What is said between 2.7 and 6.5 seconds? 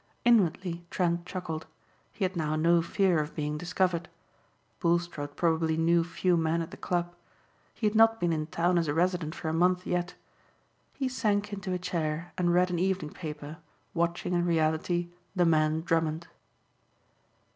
fear of being discovered. Bulstrode probably knew few